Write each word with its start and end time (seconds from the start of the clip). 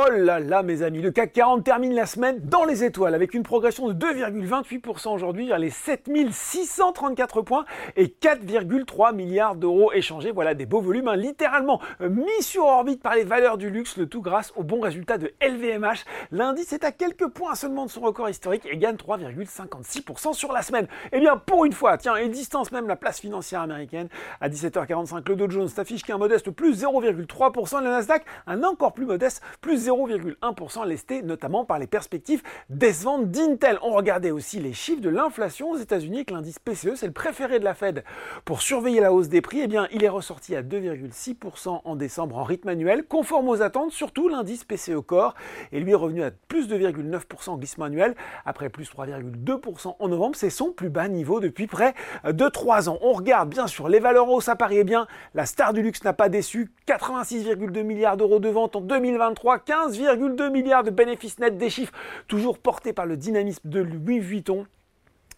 Oh 0.00 0.12
là 0.12 0.38
là 0.38 0.62
mes 0.62 0.82
amis, 0.82 1.02
le 1.02 1.10
CAC 1.10 1.32
40 1.32 1.64
termine 1.64 1.92
la 1.92 2.06
semaine 2.06 2.38
dans 2.44 2.64
les 2.64 2.84
étoiles 2.84 3.16
avec 3.16 3.34
une 3.34 3.42
progression 3.42 3.88
de 3.88 3.94
2,28% 3.94 5.12
aujourd'hui 5.12 5.48
vers 5.48 5.58
les 5.58 5.70
7634 5.70 7.42
points 7.42 7.64
et 7.96 8.06
4,3 8.06 9.12
milliards 9.12 9.56
d'euros 9.56 9.92
échangés. 9.92 10.30
Voilà 10.30 10.54
des 10.54 10.66
beaux 10.66 10.80
volumes, 10.80 11.08
hein, 11.08 11.16
littéralement 11.16 11.80
euh, 12.00 12.10
mis 12.10 12.42
sur 12.42 12.64
orbite 12.64 13.02
par 13.02 13.16
les 13.16 13.24
valeurs 13.24 13.58
du 13.58 13.70
luxe, 13.70 13.96
le 13.96 14.06
tout 14.06 14.22
grâce 14.22 14.52
au 14.54 14.62
bon 14.62 14.78
résultat 14.78 15.18
de 15.18 15.32
LVMH. 15.42 16.04
L'indice 16.30 16.72
est 16.72 16.84
à 16.84 16.92
quelques 16.92 17.26
points 17.26 17.56
seulement 17.56 17.84
de 17.84 17.90
son 17.90 18.02
record 18.02 18.28
historique 18.28 18.68
et 18.70 18.76
gagne 18.76 18.94
3,56% 18.94 20.32
sur 20.32 20.52
la 20.52 20.62
semaine. 20.62 20.86
Eh 21.10 21.18
bien 21.18 21.36
pour 21.38 21.64
une 21.64 21.72
fois, 21.72 21.98
tiens, 21.98 22.14
et 22.14 22.28
distance 22.28 22.70
même 22.70 22.86
la 22.86 22.94
place 22.94 23.18
financière 23.18 23.62
américaine. 23.62 24.08
À 24.40 24.48
17h45, 24.48 25.28
le 25.28 25.34
Dow 25.34 25.50
Jones 25.50 25.70
affiche 25.76 26.04
qu'un 26.04 26.18
modeste 26.18 26.50
plus 26.52 26.84
0,3%, 26.84 27.82
le 27.82 27.90
Nasdaq 27.90 28.24
un 28.46 28.62
encore 28.62 28.92
plus 28.92 29.04
modeste 29.04 29.42
plus 29.60 29.87
0,1% 29.88 30.86
lesté 30.86 31.22
notamment 31.22 31.64
par 31.64 31.78
les 31.78 31.86
perspectives 31.86 32.42
décevantes 32.68 33.30
d'Intel. 33.30 33.78
On 33.82 33.92
regardait 33.92 34.30
aussi 34.30 34.60
les 34.60 34.72
chiffres 34.72 35.00
de 35.00 35.08
l'inflation 35.08 35.70
aux 35.70 35.76
États-Unis 35.76 36.18
avec 36.18 36.30
l'indice 36.30 36.58
PCE, 36.58 36.94
c'est 36.96 37.06
le 37.06 37.12
préféré 37.12 37.58
de 37.58 37.64
la 37.64 37.74
Fed 37.74 38.04
pour 38.44 38.60
surveiller 38.60 39.00
la 39.00 39.12
hausse 39.12 39.28
des 39.28 39.40
prix. 39.40 39.60
Eh 39.62 39.66
bien, 39.66 39.88
il 39.92 40.04
est 40.04 40.08
ressorti 40.08 40.54
à 40.54 40.62
2,6% 40.62 41.80
en 41.84 41.96
décembre 41.96 42.36
en 42.36 42.44
rythme 42.44 42.68
annuel, 42.68 43.04
conforme 43.04 43.48
aux 43.48 43.62
attentes, 43.62 43.92
surtout 43.92 44.28
l'indice 44.28 44.64
PCE 44.64 45.00
Core, 45.06 45.34
et 45.72 45.80
lui 45.80 45.92
est 45.92 45.94
revenu 45.94 46.22
à 46.22 46.30
plus 46.30 46.68
2,9% 46.68 47.50
en 47.50 47.56
glissement 47.56 47.86
annuel 47.86 48.14
après 48.44 48.68
plus 48.68 48.90
3,2% 48.90 49.96
en 49.98 50.08
novembre. 50.08 50.36
C'est 50.36 50.50
son 50.50 50.72
plus 50.72 50.90
bas 50.90 51.08
niveau 51.08 51.40
depuis 51.40 51.66
près 51.66 51.94
de 52.24 52.48
3 52.48 52.88
ans. 52.88 52.98
On 53.00 53.12
regarde 53.12 53.48
bien 53.48 53.66
sûr 53.66 53.88
les 53.88 54.00
valeurs 54.00 54.28
hausses 54.28 54.48
à 54.48 54.56
Paris. 54.56 54.84
Bien, 54.84 55.06
la 55.34 55.46
star 55.46 55.72
du 55.72 55.82
luxe 55.82 56.04
n'a 56.04 56.12
pas 56.12 56.28
déçu. 56.28 56.70
86,2 56.86 57.82
milliards 57.82 58.16
d'euros 58.16 58.38
de 58.38 58.48
vente 58.48 58.76
en 58.76 58.80
2023, 58.80 59.58
15,2 59.86 60.50
milliards 60.50 60.82
de 60.82 60.90
bénéfices 60.90 61.38
nets, 61.38 61.56
des 61.56 61.70
chiffres 61.70 61.92
toujours 62.26 62.58
portés 62.58 62.92
par 62.92 63.06
le 63.06 63.16
dynamisme 63.16 63.68
de 63.68 63.80
Louis 63.80 64.18
Vuitton. 64.18 64.66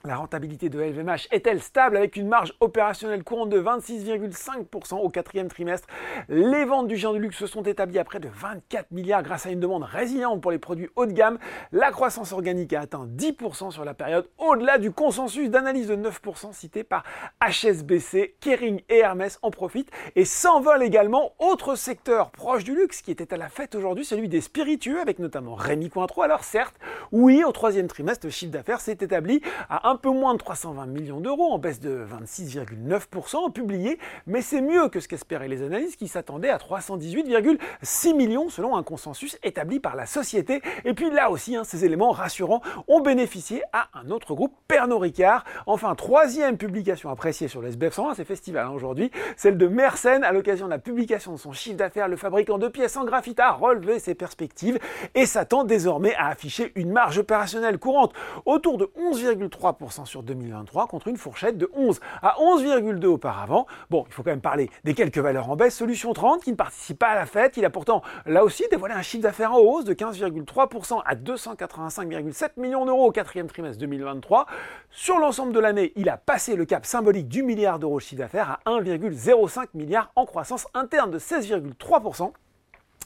La 0.07 0.17
rentabilité 0.17 0.71
de 0.71 0.81
LVMH 0.81 1.29
est-elle 1.31 1.61
stable 1.61 1.99
avec 1.99 2.17
une 2.17 2.27
marge 2.27 2.55
opérationnelle 2.61 3.23
courante 3.23 3.51
de 3.51 3.61
26,5% 3.61 4.95
au 4.95 5.11
quatrième 5.11 5.49
trimestre? 5.49 5.87
Les 6.31 6.65
ventes 6.65 6.89
du 6.89 6.97
géant 6.97 7.13
du 7.13 7.19
luxe 7.19 7.37
se 7.37 7.47
sont 7.47 7.65
établies 7.65 7.99
à 7.99 8.05
près 8.05 8.19
de 8.19 8.31
24 8.33 8.93
milliards 8.93 9.23
grâce 9.23 9.45
à 9.45 9.51
une 9.51 9.61
demande 9.61 9.83
résiliente 9.83 10.41
pour 10.41 10.53
les 10.53 10.59
produits 10.59 10.89
haut 10.97 11.05
de 11.05 11.13
gamme. 11.13 11.39
La 11.71 11.91
croissance 11.91 12.33
organique 12.33 12.73
a 12.73 12.81
atteint 12.81 13.07
10% 13.15 13.73
sur 13.73 13.85
la 13.85 13.93
période, 13.93 14.27
au-delà 14.39 14.79
du 14.79 14.91
consensus 14.91 15.51
d'analyse 15.51 15.89
de 15.89 15.97
9% 15.97 16.55
cité 16.55 16.83
par 16.83 17.05
HSBC. 17.47 18.37
Kering 18.41 18.81
et 18.89 19.01
Hermès 19.01 19.39
en 19.43 19.51
profitent 19.51 19.91
et 20.17 20.25
s'envolent 20.25 20.83
également. 20.83 21.35
Autre 21.39 21.75
secteur 21.75 22.31
proche 22.31 22.65
du 22.65 22.75
luxe 22.75 23.03
qui 23.03 23.11
était 23.11 23.35
à 23.35 23.37
la 23.37 23.51
fête 23.51 23.75
aujourd'hui, 23.75 24.07
celui 24.07 24.31
des 24.31 24.41
spiritueux 24.41 24.99
avec 24.99 25.19
notamment 25.19 25.57
Rémi 25.57 25.91
Cointreau. 25.91 26.23
Alors 26.23 26.45
certes, 26.45 26.77
oui, 27.13 27.45
au 27.45 27.53
troisième 27.53 27.87
trimestre, 27.87 28.27
le 28.27 28.31
chiffre 28.31 28.53
d'affaires 28.53 28.81
s'est 28.81 28.93
établi 28.93 29.43
à 29.69 29.90
un 29.91 29.97
peu 29.97 30.11
moins 30.11 30.35
de 30.35 30.39
320 30.39 30.87
millions 30.87 31.21
d'euros, 31.21 31.53
en 31.53 31.59
baisse 31.59 31.81
de 31.81 32.07
26,9% 32.07 33.53
publié, 33.53 33.99
mais 34.29 34.41
c'est 34.41 34.61
mieux 34.61 34.89
que 34.89 35.01
ce 35.01 35.09
qu'espéraient 35.09 35.49
les 35.49 35.65
analystes 35.65 35.97
qui 35.97 36.07
s'attendaient 36.07 36.51
à 36.51 36.59
318,6 36.59 38.15
millions 38.15 38.49
selon 38.51 38.77
un 38.77 38.85
consensus 38.85 39.37
établi 39.43 39.81
par 39.81 39.97
la 39.97 40.07
société. 40.07 40.63
Et 40.85 40.95
puis 40.95 41.11
là 41.11 41.31
aussi, 41.31 41.57
hein, 41.57 41.65
ces 41.65 41.85
éléments 41.85 42.13
rassurants 42.13 42.63
ont 42.87 43.01
bénéficié 43.01 43.63
à 43.73 43.89
un 43.95 44.11
autre 44.11 44.35
groupe, 44.35 44.55
Pernod 44.69 45.03
Ricard. 45.03 45.45
Enfin, 45.67 45.97
troisième 45.97 46.57
publication 46.57 47.11
appréciée 47.11 47.49
sur 47.49 47.61
le 47.61 47.69
SBF 47.69 47.95
120, 47.95 48.15
c'est 48.15 48.25
festival 48.25 48.67
hein, 48.67 48.71
aujourd'hui, 48.71 49.11
celle 49.37 49.59
de 49.59 49.67
Mersenne 49.67 50.23
à 50.23 50.31
l'occasion 50.31 50.67
de 50.67 50.71
la 50.71 50.79
publication 50.79 51.33
de 51.33 51.39
son 51.39 51.53
chiffre 51.53 51.77
d'affaires. 51.77 52.07
Le 52.07 52.17
fabricant 52.17 52.59
de 52.59 52.69
pièces 52.69 52.97
en 52.97 53.05
graphite 53.05 53.41
a 53.41 53.51
relevé 53.51 53.99
ses 53.99 54.15
perspectives 54.15 54.79
et 55.17 55.27
s'attend 55.27 55.65
désormais 55.65 56.15
à 56.15 56.29
afficher 56.29 56.71
une 56.77 56.93
marge 56.93 57.19
opérationnelle 57.19 57.79
courante 57.79 58.13
autour 58.47 58.79
de 58.79 58.89
11,3% 58.97 59.80
sur 59.89 60.23
2023 60.23 60.87
contre 60.87 61.09
une 61.09 61.17
fourchette 61.17 61.57
de 61.57 61.71
11 61.75 62.01
à 62.23 62.37
11,2 62.39 63.07
auparavant. 63.07 63.67
Bon, 63.89 64.05
il 64.07 64.13
faut 64.13 64.23
quand 64.23 64.31
même 64.31 64.41
parler 64.41 64.71
des 64.85 64.95
quelques 64.95 65.19
valeurs 65.19 65.49
en 65.49 65.57
baisse. 65.57 65.75
Solution 65.75 66.13
30 66.13 66.43
qui 66.43 66.51
ne 66.51 66.57
participe 66.57 66.99
pas 66.99 67.09
à 67.09 67.15
la 67.15 67.27
fête. 67.27 67.57
Il 67.57 67.65
a 67.65 67.71
pourtant 67.71 68.03
là 68.27 68.45
aussi 68.45 68.65
dévoilé 68.71 68.95
un 68.95 69.03
chiffre 69.03 69.23
d'affaires 69.23 69.53
en 69.53 69.59
hausse 69.59 69.85
de 69.85 69.95
15,3% 69.95 71.01
à 71.05 71.15
285,7 71.15 72.51
millions 72.59 72.85
d'euros 72.85 73.07
au 73.07 73.13
quatrième 73.13 73.47
trimestre 73.47 73.81
2023. 73.81 74.47
Sur 74.91 75.19
l'ensemble 75.19 75.53
de 75.53 75.61
l'année, 75.61 75.93
il 75.97 76.09
a 76.09 76.17
passé 76.17 76.57
le 76.57 76.67
cap 76.67 76.85
symbolique 76.85 77.29
du 77.29 77.43
milliard 77.43 77.79
d'euros 77.79 77.99
de 77.99 78.03
chiffre 78.03 78.21
d'affaires 78.21 78.59
à 78.65 78.71
1,05 78.71 79.69
milliard 79.75 80.13
en 80.15 80.27
croissance 80.27 80.67
interne 80.75 81.11
de 81.11 81.19
16,3%. 81.19 82.33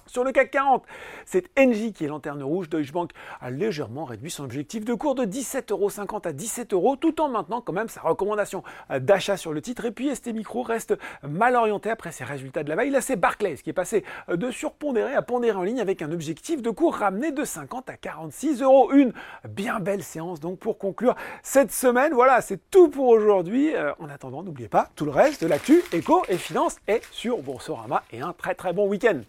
Sur 0.06 0.24
le 0.24 0.32
CAC 0.32 0.50
40, 0.50 0.84
c'est 1.24 1.48
Engie 1.58 1.92
qui 1.92 2.04
est 2.04 2.08
lanterne 2.08 2.42
rouge. 2.42 2.68
Deutsche 2.68 2.92
Bank 2.92 3.10
a 3.40 3.50
légèrement 3.50 4.04
réduit 4.04 4.30
son 4.30 4.44
objectif 4.44 4.84
de 4.84 4.94
cours 4.94 5.14
de 5.14 5.24
17,50€ 5.24 6.28
à 6.28 6.32
17 6.32 6.72
euros, 6.72 6.96
tout 6.96 7.20
en 7.20 7.28
maintenant 7.28 7.60
quand 7.60 7.72
même 7.72 7.88
sa 7.88 8.00
recommandation 8.02 8.62
d'achat 9.00 9.36
sur 9.36 9.52
le 9.52 9.62
titre. 9.62 9.84
Et 9.84 9.90
puis 9.90 10.14
ST 10.14 10.28
Micro 10.28 10.62
reste 10.62 10.94
mal 11.22 11.56
orienté 11.56 11.90
après 11.90 12.12
ses 12.12 12.24
résultats 12.24 12.62
de 12.62 12.68
la 12.68 12.76
veille. 12.76 12.90
Là, 12.90 13.00
c'est 13.00 13.16
Barclays 13.16 13.56
qui 13.56 13.70
est 13.70 13.74
passé 13.74 14.04
de 14.28 14.50
surpondéré 14.50 15.14
à 15.14 15.22
pondéré 15.22 15.56
en 15.56 15.62
ligne 15.62 15.80
avec 15.80 16.02
un 16.02 16.12
objectif 16.12 16.62
de 16.62 16.70
cours 16.70 16.94
ramené 16.96 17.32
de 17.32 17.44
50 17.44 17.90
à 17.90 17.96
46 17.96 18.62
euros. 18.62 18.92
Une 18.92 19.12
bien 19.48 19.80
belle 19.80 20.02
séance 20.02 20.40
donc 20.40 20.58
pour 20.58 20.78
conclure 20.78 21.14
cette 21.42 21.72
semaine. 21.72 22.12
Voilà, 22.12 22.40
c'est 22.40 22.70
tout 22.70 22.88
pour 22.88 23.08
aujourd'hui. 23.08 23.74
Euh, 23.74 23.92
en 23.98 24.08
attendant, 24.08 24.42
n'oubliez 24.42 24.68
pas, 24.68 24.90
tout 24.96 25.04
le 25.04 25.10
reste 25.10 25.42
de 25.42 25.48
l'actu, 25.48 25.82
éco 25.92 26.22
et 26.28 26.36
finance 26.36 26.76
est 26.86 27.02
sur 27.10 27.38
Boursorama 27.38 28.02
et 28.12 28.20
un 28.20 28.32
très 28.32 28.54
très 28.54 28.72
bon 28.72 28.88
week-end. 28.88 29.20